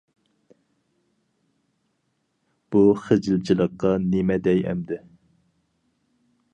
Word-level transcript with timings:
بۇ 2.75 2.81
خىجىلچىلىققا 3.03 3.95
نېمە 4.09 4.41
دەي 4.49 4.67
ئەمدى؟! 4.73 5.03